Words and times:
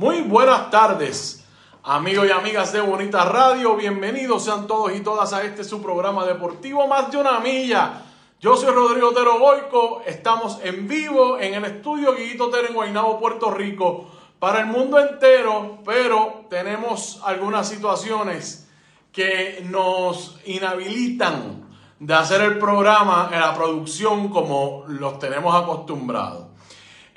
Muy 0.00 0.22
buenas 0.22 0.70
tardes, 0.70 1.44
amigos 1.82 2.26
y 2.26 2.30
amigas 2.30 2.72
de 2.72 2.80
Bonita 2.80 3.22
Radio. 3.26 3.76
Bienvenidos 3.76 4.46
sean 4.46 4.66
todos 4.66 4.96
y 4.96 5.00
todas 5.00 5.34
a 5.34 5.44
este 5.44 5.62
su 5.62 5.82
programa 5.82 6.24
deportivo 6.24 6.88
Más 6.88 7.10
de 7.10 7.18
una 7.18 7.38
milla. 7.40 8.00
Yo 8.40 8.56
soy 8.56 8.72
Rodrigo 8.72 9.10
Otero 9.10 9.38
Goico. 9.38 10.00
Estamos 10.06 10.58
en 10.64 10.88
vivo 10.88 11.38
en 11.38 11.52
el 11.52 11.66
estudio 11.66 12.14
Guiguito 12.14 12.46
Otero 12.46 12.82
en 12.82 12.94
Puerto 13.18 13.50
Rico, 13.50 14.06
para 14.38 14.60
el 14.60 14.68
mundo 14.68 14.98
entero, 14.98 15.80
pero 15.84 16.46
tenemos 16.48 17.20
algunas 17.22 17.68
situaciones 17.68 18.70
que 19.12 19.62
nos 19.68 20.40
inhabilitan 20.46 21.68
de 21.98 22.14
hacer 22.14 22.40
el 22.40 22.58
programa 22.58 23.28
en 23.30 23.40
la 23.40 23.54
producción 23.54 24.30
como 24.30 24.84
los 24.88 25.18
tenemos 25.18 25.54
acostumbrados. 25.54 26.46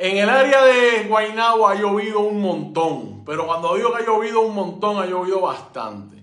En 0.03 0.17
el 0.17 0.29
área 0.29 0.65
de 0.65 1.05
Guaynabo 1.07 1.65
ha 1.65 1.75
llovido 1.75 2.19
un 2.19 2.41
montón, 2.41 3.23
pero 3.25 3.47
cuando 3.47 3.73
digo 3.75 3.93
que 3.93 4.03
ha 4.03 4.05
llovido 4.05 4.41
un 4.41 4.53
montón, 4.53 5.01
ha 5.01 5.05
llovido 5.05 5.39
bastante. 5.39 6.17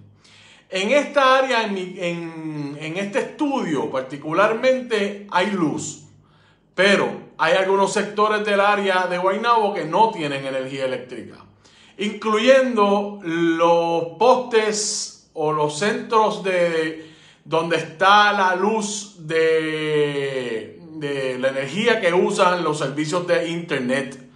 En 0.68 0.90
esta 0.90 1.38
área, 1.38 1.64
en, 1.64 2.76
en 2.78 2.96
este 2.98 3.20
estudio 3.20 3.90
particularmente, 3.90 5.26
hay 5.30 5.52
luz, 5.52 6.02
pero 6.74 7.10
hay 7.38 7.54
algunos 7.54 7.90
sectores 7.94 8.44
del 8.44 8.60
área 8.60 9.06
de 9.06 9.16
Guaynabo 9.16 9.72
que 9.72 9.86
no 9.86 10.10
tienen 10.10 10.44
energía 10.44 10.84
eléctrica, 10.84 11.38
incluyendo 11.96 13.18
los 13.22 14.18
postes 14.18 15.30
o 15.32 15.52
los 15.52 15.78
centros 15.78 16.44
de 16.44 17.14
donde 17.46 17.76
está 17.78 18.34
la 18.34 18.56
luz 18.56 19.26
de 19.26 20.79
de 21.00 21.38
la 21.38 21.48
energía 21.48 22.00
que 22.00 22.12
usan 22.12 22.62
los 22.62 22.78
servicios 22.78 23.26
de 23.26 23.48
Internet. 23.48 24.30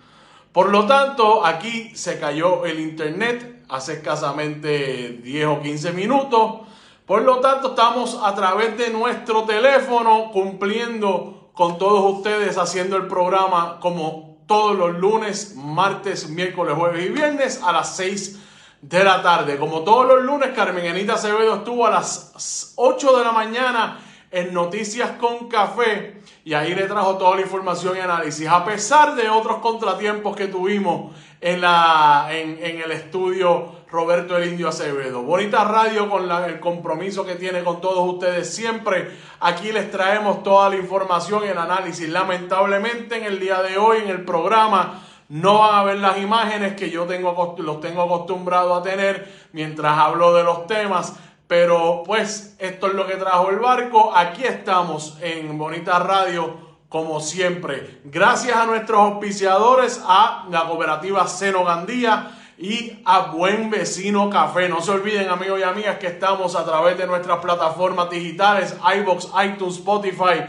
Por 0.52 0.70
lo 0.70 0.86
tanto, 0.86 1.44
aquí 1.44 1.90
se 1.94 2.18
cayó 2.18 2.64
el 2.64 2.80
Internet 2.80 3.64
hace 3.68 3.94
escasamente 3.94 5.20
10 5.22 5.46
o 5.46 5.60
15 5.60 5.92
minutos. 5.92 6.60
Por 7.06 7.22
lo 7.22 7.40
tanto, 7.40 7.70
estamos 7.70 8.18
a 8.22 8.34
través 8.34 8.78
de 8.78 8.90
nuestro 8.90 9.44
teléfono 9.44 10.30
cumpliendo 10.32 11.50
con 11.52 11.78
todos 11.78 12.16
ustedes 12.16 12.56
haciendo 12.56 12.96
el 12.96 13.06
programa 13.06 13.78
como 13.80 14.38
todos 14.46 14.76
los 14.76 14.98
lunes, 14.98 15.54
martes, 15.56 16.28
miércoles, 16.28 16.74
jueves 16.76 17.06
y 17.06 17.08
viernes 17.10 17.60
a 17.62 17.72
las 17.72 17.96
6 17.96 18.40
de 18.82 19.04
la 19.04 19.22
tarde. 19.22 19.56
Como 19.58 19.82
todos 19.82 20.06
los 20.06 20.22
lunes, 20.22 20.50
Carmen 20.54 20.86
Anita 20.86 21.14
Acevedo 21.14 21.56
estuvo 21.56 21.86
a 21.86 21.90
las 21.90 22.72
8 22.76 23.18
de 23.18 23.24
la 23.24 23.32
mañana 23.32 24.00
en 24.34 24.52
Noticias 24.52 25.12
con 25.12 25.48
Café 25.48 26.20
y 26.44 26.54
ahí 26.54 26.74
le 26.74 26.86
trajo 26.88 27.16
toda 27.16 27.36
la 27.36 27.42
información 27.42 27.96
y 27.96 28.00
análisis, 28.00 28.48
a 28.48 28.64
pesar 28.64 29.14
de 29.14 29.30
otros 29.30 29.58
contratiempos 29.58 30.36
que 30.36 30.48
tuvimos 30.48 31.14
en, 31.40 31.60
la, 31.60 32.26
en, 32.30 32.58
el 32.60 32.90
estudio 32.90 33.84
Roberto 33.90 34.36
el 34.36 34.48
Indio 34.48 34.68
Acevedo. 34.68 35.22
Bonita 35.22 35.62
radio 35.64 36.10
con 36.10 36.28
el 36.30 36.58
compromiso 36.58 37.24
que 37.24 37.36
tiene 37.36 37.62
con 37.62 37.80
todos 37.80 38.12
ustedes 38.12 38.52
siempre. 38.52 39.08
Aquí 39.38 39.70
les 39.70 39.88
traemos 39.90 40.42
toda 40.42 40.68
la 40.68 40.76
información 40.76 41.44
y 41.44 41.48
el 41.48 41.58
análisis. 41.58 42.08
Lamentablemente 42.08 43.16
en 43.16 43.24
el 43.24 43.38
día 43.38 43.62
de 43.62 43.78
hoy 43.78 43.98
en 43.98 44.08
el 44.08 44.24
programa 44.24 45.02
no 45.28 45.60
van 45.60 45.76
a 45.76 45.84
ver 45.84 45.98
las 45.98 46.18
imágenes 46.18 46.74
que 46.74 46.90
yo 46.90 47.04
tengo, 47.04 47.54
los 47.58 47.80
tengo 47.80 48.02
acostumbrado 48.02 48.74
a 48.74 48.82
tener 48.82 49.32
mientras 49.52 49.96
hablo 49.96 50.34
de 50.34 50.42
los 50.42 50.66
temas. 50.66 51.14
Pero 51.46 52.02
pues 52.06 52.56
esto 52.58 52.86
es 52.86 52.94
lo 52.94 53.06
que 53.06 53.16
trajo 53.16 53.50
el 53.50 53.58
barco. 53.58 54.16
Aquí 54.16 54.44
estamos 54.44 55.18
en 55.20 55.58
Bonita 55.58 55.98
Radio 55.98 56.64
como 56.88 57.20
siempre. 57.20 58.00
Gracias 58.04 58.56
a 58.56 58.66
nuestros 58.66 58.98
auspiciadores, 58.98 60.00
a 60.06 60.46
la 60.50 60.64
cooperativa 60.66 61.26
Seno 61.26 61.64
Gandía 61.64 62.30
y 62.56 63.02
a 63.04 63.32
Buen 63.32 63.68
Vecino 63.68 64.30
Café. 64.30 64.68
No 64.68 64.80
se 64.80 64.92
olviden 64.92 65.28
amigos 65.28 65.60
y 65.60 65.64
amigas 65.64 65.98
que 65.98 66.06
estamos 66.06 66.56
a 66.56 66.64
través 66.64 66.96
de 66.96 67.06
nuestras 67.06 67.38
plataformas 67.40 68.08
digitales, 68.08 68.76
iBox, 69.00 69.28
iTunes, 69.44 69.76
Spotify. 69.76 70.44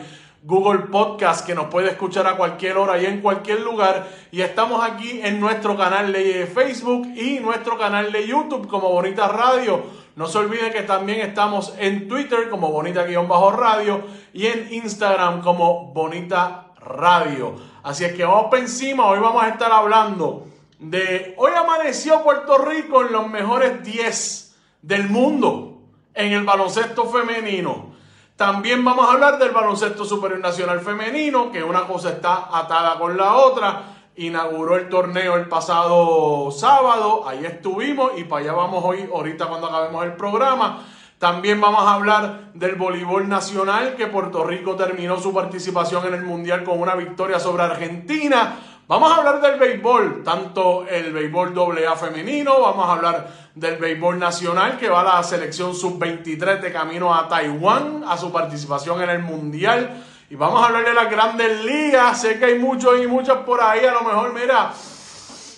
Google 0.47 0.91
Podcast 0.91 1.43
que 1.43 1.55
nos 1.55 1.65
puede 1.65 1.89
escuchar 1.89 2.27
a 2.27 2.37
cualquier 2.37 2.77
hora 2.77 3.01
y 3.01 3.05
en 3.07 3.19
cualquier 3.19 3.61
lugar. 3.61 4.07
Y 4.31 4.41
estamos 4.41 4.87
aquí 4.87 5.19
en 5.23 5.39
nuestro 5.39 5.75
canal 5.75 6.13
de 6.13 6.45
Facebook 6.45 7.07
y 7.15 7.39
nuestro 7.39 7.79
canal 7.79 8.11
de 8.11 8.27
YouTube 8.27 8.67
como 8.67 8.89
Bonita 8.89 9.27
Radio 9.27 10.04
no 10.15 10.27
se 10.27 10.37
olviden 10.37 10.71
que 10.71 10.83
también 10.83 11.19
estamos 11.19 11.73
en 11.77 12.07
Twitter 12.07 12.49
como 12.49 12.71
Bonita-Radio 12.71 14.03
y 14.33 14.45
en 14.47 14.73
Instagram 14.73 15.41
como 15.41 15.87
Bonita 15.93 16.67
Radio. 16.79 17.55
Así 17.83 18.05
es 18.05 18.13
que 18.13 18.23
vamos 18.23 18.45
para 18.49 18.61
encima. 18.61 19.07
Hoy 19.07 19.19
vamos 19.19 19.43
a 19.43 19.49
estar 19.49 19.71
hablando 19.71 20.47
de. 20.79 21.35
Hoy 21.37 21.51
amaneció 21.53 22.23
Puerto 22.23 22.57
Rico 22.59 23.01
en 23.01 23.11
los 23.11 23.27
mejores 23.27 23.83
10 23.83 24.55
del 24.81 25.09
mundo 25.09 25.81
en 26.13 26.31
el 26.31 26.45
baloncesto 26.45 27.07
femenino. 27.07 27.93
También 28.37 28.85
vamos 28.85 29.07
a 29.07 29.13
hablar 29.13 29.37
del 29.37 29.51
baloncesto 29.51 30.05
superior 30.05 30.39
nacional 30.39 30.79
femenino, 30.79 31.51
que 31.51 31.61
una 31.61 31.85
cosa 31.87 32.11
está 32.11 32.49
atada 32.51 32.97
con 32.97 33.17
la 33.17 33.35
otra 33.35 33.94
inauguró 34.17 34.77
el 34.77 34.89
torneo 34.89 35.35
el 35.35 35.47
pasado 35.47 36.49
sábado, 36.51 37.27
ahí 37.27 37.45
estuvimos 37.45 38.11
y 38.17 38.23
para 38.23 38.43
allá 38.43 38.53
vamos 38.53 38.83
hoy, 38.83 39.09
ahorita 39.13 39.47
cuando 39.47 39.67
acabemos 39.67 40.05
el 40.05 40.13
programa. 40.13 40.83
También 41.19 41.61
vamos 41.61 41.81
a 41.81 41.93
hablar 41.93 42.51
del 42.53 42.75
voleibol 42.75 43.27
nacional, 43.27 43.95
que 43.95 44.07
Puerto 44.07 44.43
Rico 44.43 44.75
terminó 44.75 45.19
su 45.19 45.33
participación 45.33 46.05
en 46.07 46.13
el 46.13 46.23
Mundial 46.23 46.63
con 46.63 46.79
una 46.79 46.93
victoria 46.95 47.39
sobre 47.39 47.63
Argentina. 47.63 48.57
Vamos 48.87 49.11
a 49.11 49.15
hablar 49.15 49.41
del 49.41 49.57
béisbol, 49.57 50.23
tanto 50.23 50.85
el 50.87 51.11
béisbol 51.11 51.53
AA 51.57 51.95
femenino, 51.95 52.61
vamos 52.61 52.85
a 52.87 52.91
hablar 52.93 53.27
del 53.55 53.77
béisbol 53.77 54.19
nacional, 54.19 54.77
que 54.77 54.89
va 54.89 55.01
a 55.01 55.15
la 55.15 55.23
selección 55.23 55.73
sub-23 55.73 56.59
de 56.59 56.71
camino 56.71 57.15
a 57.15 57.27
Taiwán, 57.27 58.03
a 58.07 58.17
su 58.17 58.31
participación 58.31 59.01
en 59.01 59.09
el 59.09 59.19
Mundial. 59.19 60.03
Y 60.27 60.35
vamos 60.35 60.59
a 60.59 60.67
hablar 60.67 60.83
de 60.83 60.93
las 60.93 61.11
grandes 61.11 61.63
ligas. 61.63 62.21
Sé 62.21 62.39
que 62.39 62.45
hay 62.45 62.59
muchos 62.59 62.99
y 62.99 63.05
muchas 63.05 63.37
por 63.39 63.61
ahí. 63.61 63.85
A 63.85 63.93
lo 63.93 64.01
mejor, 64.01 64.33
mira, 64.33 64.73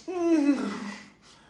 mm, 0.07 0.55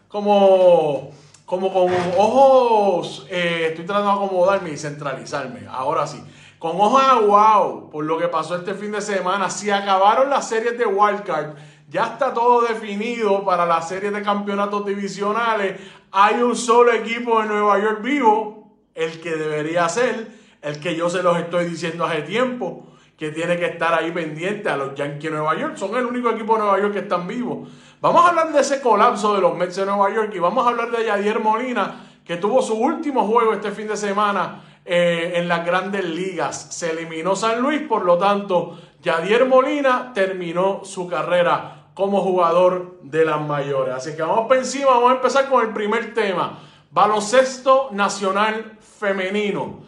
como, 0.07 1.09
como 1.43 1.73
con 1.73 1.91
ojos, 2.15 3.25
eh, 3.29 3.69
estoy 3.69 3.85
tratando 3.85 4.11
de 4.11 4.25
acomodarme 4.25 4.69
y 4.69 4.77
centralizarme. 4.77 5.67
Ahora 5.67 6.05
sí. 6.05 6.23
Con 6.59 6.79
ojos 6.79 7.03
a 7.03 7.19
wow 7.19 7.89
por 7.89 8.05
lo 8.05 8.19
que 8.19 8.27
pasó 8.27 8.55
este 8.55 8.75
fin 8.75 8.91
de 8.91 9.01
semana. 9.01 9.49
Si 9.49 9.71
acabaron 9.71 10.29
las 10.29 10.47
series 10.47 10.77
de 10.77 10.85
Wildcard, 10.85 11.55
ya 11.89 12.05
está 12.05 12.33
todo 12.33 12.61
definido 12.61 13.43
para 13.43 13.65
las 13.65 13.87
series 13.89 14.13
de 14.13 14.21
campeonatos 14.21 14.85
divisionales. 14.85 15.79
Hay 16.11 16.35
un 16.35 16.55
solo 16.55 16.91
equipo 16.91 17.41
de 17.41 17.47
Nueva 17.47 17.79
York 17.79 18.01
vivo, 18.03 18.77
el 18.93 19.19
que 19.21 19.35
debería 19.35 19.89
ser, 19.89 20.27
el 20.61 20.79
que 20.79 20.95
yo 20.95 21.09
se 21.09 21.23
los 21.23 21.37
estoy 21.37 21.65
diciendo 21.65 22.05
hace 22.05 22.21
tiempo 22.21 22.87
que 23.17 23.31
tiene 23.31 23.57
que 23.57 23.65
estar 23.65 23.93
ahí 23.93 24.11
pendiente 24.11 24.69
a 24.69 24.77
los 24.77 24.93
Yankees 24.93 25.31
de 25.31 25.37
Nueva 25.37 25.57
York. 25.57 25.75
Son 25.75 25.95
el 25.97 26.05
único 26.05 26.29
equipo 26.29 26.53
de 26.53 26.59
Nueva 26.59 26.79
York 26.79 26.93
que 26.93 26.99
están 26.99 27.27
vivos. 27.27 27.67
Vamos 27.99 28.23
a 28.23 28.29
hablar 28.29 28.53
de 28.53 28.61
ese 28.61 28.79
colapso 28.79 29.33
de 29.33 29.41
los 29.41 29.55
Mets 29.55 29.75
de 29.75 29.85
Nueva 29.87 30.13
York 30.13 30.31
y 30.35 30.39
vamos 30.39 30.65
a 30.65 30.69
hablar 30.69 30.91
de 30.91 31.03
Yadier 31.03 31.39
Molina, 31.39 32.05
que 32.23 32.37
tuvo 32.37 32.61
su 32.61 32.75
último 32.75 33.25
juego 33.25 33.53
este 33.53 33.71
fin 33.71 33.87
de 33.87 33.97
semana 33.97 34.61
eh, 34.85 35.33
en 35.35 35.47
las 35.47 35.65
grandes 35.65 36.05
ligas. 36.05 36.67
Se 36.69 36.91
eliminó 36.91 37.35
San 37.35 37.59
Luis, 37.59 37.81
por 37.81 38.05
lo 38.05 38.19
tanto, 38.19 38.77
Yadier 39.01 39.45
Molina 39.45 40.11
terminó 40.13 40.81
su 40.83 41.07
carrera 41.07 41.87
como 41.95 42.21
jugador 42.21 42.99
de 43.01 43.25
las 43.25 43.41
mayores. 43.41 43.95
Así 43.95 44.15
que 44.15 44.21
vamos 44.21 44.45
por 44.47 44.57
encima, 44.57 44.91
vamos 44.91 45.09
a 45.09 45.15
empezar 45.15 45.49
con 45.49 45.65
el 45.65 45.73
primer 45.73 46.13
tema. 46.13 46.59
Baloncesto 46.91 47.89
Nacional 47.91 48.77
Femenino. 48.79 49.79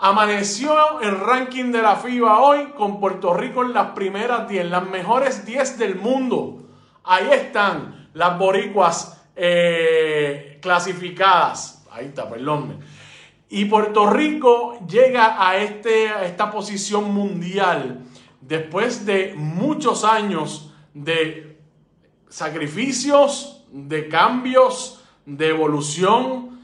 Amaneció 0.00 1.00
el 1.00 1.18
ranking 1.18 1.72
de 1.72 1.82
la 1.82 1.96
FIBA 1.96 2.38
hoy 2.38 2.66
con 2.76 3.00
Puerto 3.00 3.34
Rico 3.34 3.64
en 3.64 3.72
las 3.72 3.88
primeras 3.88 4.48
10, 4.48 4.70
las 4.70 4.86
mejores 4.88 5.44
10 5.44 5.76
del 5.76 5.96
mundo. 5.96 6.62
Ahí 7.02 7.28
están 7.32 8.08
las 8.14 8.38
boricuas 8.38 9.20
eh, 9.34 10.60
clasificadas. 10.62 11.84
Ahí 11.90 12.06
está, 12.06 12.30
perdón. 12.30 12.78
Y 13.48 13.64
Puerto 13.64 14.08
Rico 14.08 14.78
llega 14.86 15.44
a, 15.44 15.56
este, 15.56 16.10
a 16.10 16.24
esta 16.26 16.48
posición 16.48 17.12
mundial 17.12 18.04
después 18.40 19.04
de 19.04 19.34
muchos 19.36 20.04
años 20.04 20.72
de 20.94 21.58
sacrificios, 22.28 23.64
de 23.72 24.06
cambios, 24.06 25.02
de 25.26 25.48
evolución 25.48 26.57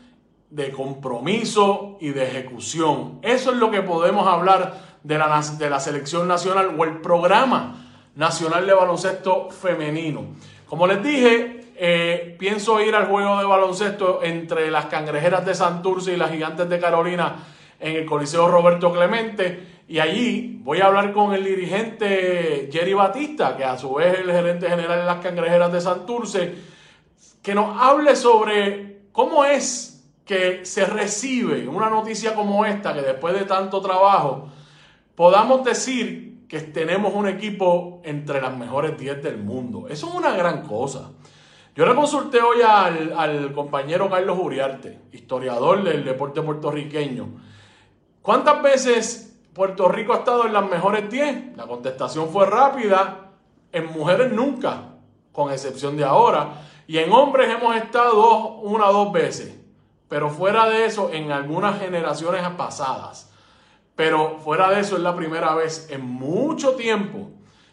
de 0.55 0.71
compromiso 0.71 1.99
y 2.01 2.11
de 2.11 2.29
ejecución. 2.29 3.19
Eso 3.23 3.51
es 3.51 3.57
lo 3.57 3.73
que 3.73 3.83
podemos 3.83 4.27
hablar 4.29 4.99
de 5.03 5.19
la, 5.19 5.43
de 5.59 5.69
la 5.69 5.81
selección 5.81 6.29
nacional 6.29 6.77
o 6.79 6.85
el 6.85 7.01
programa 7.01 7.85
nacional 8.15 8.65
de 8.65 8.73
baloncesto 8.73 9.51
femenino. 9.51 10.27
Como 10.69 10.87
les 10.87 11.03
dije, 11.03 11.73
eh, 11.77 12.37
pienso 12.39 12.81
ir 12.81 12.95
al 12.95 13.07
juego 13.07 13.37
de 13.37 13.45
baloncesto 13.45 14.21
entre 14.23 14.71
las 14.71 14.87
cangrejeras 14.87 15.45
de 15.45 15.57
Santurce 15.57 16.13
y 16.13 16.17
las 16.17 16.31
gigantes 16.31 16.69
de 16.69 16.79
Carolina 16.79 17.35
en 17.81 17.97
el 17.97 18.07
Coliseo 18.07 18.47
Roberto 18.47 18.93
Clemente. 18.93 19.83
Y 19.89 19.99
allí 19.99 20.61
voy 20.63 20.81
a 20.81 20.87
hablar 20.87 21.13
con 21.13 21.35
el 21.35 21.45
dirigente 21.45 22.71
Jerry 22.73 22.95
Batista, 22.95 23.57
que 23.57 23.65
a 23.65 23.77
su 23.77 23.93
vez 23.95 24.15
es 24.15 24.21
el 24.21 24.31
gerente 24.31 24.69
general 24.69 25.01
de 25.01 25.05
las 25.05 25.19
cangrejeras 25.19 25.73
de 25.73 25.81
Santurce 25.81 26.55
que 27.43 27.55
nos 27.57 27.77
hable 27.77 28.15
sobre 28.15 29.01
cómo 29.11 29.45
es 29.45 29.94
que 30.25 30.65
se 30.65 30.87
recibe 30.87 31.69
una 31.69 31.91
noticia 31.91 32.35
como 32.35 32.65
esta, 32.65 32.95
que 32.95 33.03
después 33.03 33.35
de 33.35 33.45
tanto 33.45 33.81
trabajo, 33.81 34.49
podamos 35.15 35.65
decir 35.65 36.47
que 36.49 36.61
tenemos 36.61 37.13
un 37.15 37.29
equipo 37.29 38.01
entre 38.05 38.41
las 38.41 38.57
mejores 38.57 38.97
10 38.99 39.23
del 39.23 39.39
mundo. 39.39 39.87
Eso 39.89 40.09
es 40.09 40.15
una 40.15 40.35
gran 40.37 40.63
cosa. 40.63 41.11
Yo 41.75 41.85
le 41.87 41.95
consulté 41.95 42.41
hoy 42.41 42.59
al, 42.63 43.53
compañero 43.53 44.09
Carlos 44.09 44.39
Uriarte, 44.41 45.01
historiador 45.13 45.83
del 45.83 46.05
deporte 46.05 46.41
puertorriqueño. 46.41 47.29
¿Cuántas 48.23 48.63
veces 48.63 49.41
Puerto 49.53 49.89
Rico 49.89 50.15
ha 50.15 50.19
estado 50.19 50.47
en 50.47 50.53
las 50.53 50.69
mejores 50.71 51.11
10? 51.11 51.57
La 51.57 51.67
contestación 51.67 52.29
fue 52.29 52.47
rápida. 52.47 53.33
En 53.73 53.93
mujeres 53.93 54.33
nunca, 54.33 54.95
con 55.33 55.51
excepción 55.51 55.97
de 55.97 56.05
ahora. 56.05 56.63
Y 56.87 56.99
en 56.99 57.11
hombres 57.11 57.51
hemos 57.51 57.75
estado 57.75 58.59
una 58.59 58.89
o 58.91 58.93
dos 58.93 59.13
veces. 59.13 59.64
Pero 60.09 60.31
fuera 60.31 60.69
de 60.69 60.87
eso, 60.87 61.11
en 61.13 61.33
algunas 61.33 61.81
generaciones 61.81 62.43
pasadas. 62.57 63.31
Pero 63.97 64.39
fuera 64.41 64.71
de 64.71 64.81
eso, 64.81 64.97
es 64.97 65.03
la 65.03 65.15
primera 65.15 65.55
vez 65.55 65.89
en 65.91 66.05
mucho 66.05 66.75
tiempo 66.75 67.31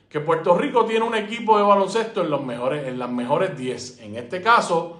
que 0.07 0.19
Puerto 0.19 0.57
Rico 0.57 0.85
tiene 0.85 1.05
un 1.05 1.15
equipo 1.15 1.57
de 1.57 1.63
baloncesto 1.63 2.21
en, 2.21 2.29
los 2.29 2.43
mejores, 2.43 2.87
en 2.87 2.99
las 2.99 3.09
mejores 3.09 3.57
10. 3.57 4.01
En 4.01 4.17
este 4.17 4.41
caso, 4.41 4.99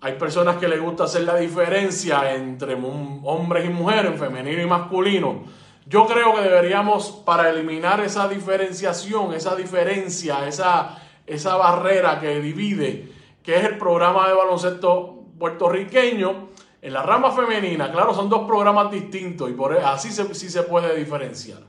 hay 0.00 0.14
personas 0.14 0.56
que 0.56 0.68
les 0.68 0.80
gusta 0.80 1.04
hacer 1.04 1.22
la 1.22 1.36
diferencia 1.36 2.34
entre 2.34 2.74
hombres 2.74 3.64
y 3.64 3.70
mujeres, 3.70 4.18
femenino 4.18 4.60
y 4.60 4.66
masculino. 4.66 5.44
Yo 5.86 6.06
creo 6.06 6.34
que 6.34 6.42
deberíamos, 6.42 7.22
para 7.24 7.48
eliminar 7.48 8.00
esa 8.00 8.28
diferenciación, 8.28 9.32
esa 9.32 9.56
diferencia, 9.56 10.46
esa, 10.46 10.98
esa 11.26 11.56
barrera 11.56 12.20
que 12.20 12.40
divide, 12.40 13.10
que 13.42 13.56
es 13.56 13.64
el 13.64 13.78
programa 13.78 14.28
de 14.28 14.34
baloncesto 14.34 15.24
puertorriqueño, 15.38 16.50
en 16.82 16.92
la 16.92 17.02
rama 17.04 17.30
femenina, 17.30 17.90
claro, 17.92 18.12
son 18.12 18.28
dos 18.28 18.44
programas 18.44 18.90
distintos 18.90 19.48
y 19.48 19.52
por 19.54 19.72
así 19.78 20.10
sí 20.10 20.50
se 20.50 20.62
puede 20.64 20.96
diferenciar. 20.98 21.60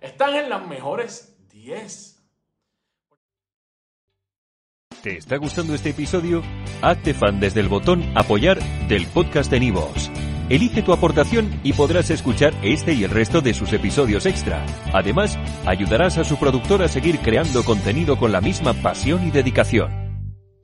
Están 0.00 0.34
en 0.34 0.50
las 0.50 0.66
mejores 0.66 1.36
10. 1.52 2.16
¿Te 5.00 5.16
está 5.16 5.36
gustando 5.36 5.74
este 5.74 5.90
episodio? 5.90 6.42
Hazte 6.82 7.14
fan 7.14 7.38
desde 7.38 7.60
el 7.60 7.68
botón 7.68 8.02
Apoyar 8.16 8.58
del 8.88 9.06
podcast 9.06 9.48
de 9.48 9.60
Nivos. 9.60 10.10
Elige 10.48 10.82
tu 10.82 10.92
aportación 10.92 11.60
y 11.62 11.74
podrás 11.74 12.10
escuchar 12.10 12.52
este 12.62 12.94
y 12.94 13.04
el 13.04 13.10
resto 13.10 13.40
de 13.40 13.54
sus 13.54 13.72
episodios 13.72 14.26
extra. 14.26 14.66
Además, 14.92 15.38
ayudarás 15.66 16.18
a 16.18 16.24
su 16.24 16.36
productor 16.36 16.82
a 16.82 16.88
seguir 16.88 17.20
creando 17.20 17.62
contenido 17.62 18.18
con 18.18 18.32
la 18.32 18.40
misma 18.40 18.72
pasión 18.72 19.24
y 19.24 19.30
dedicación. 19.30 20.07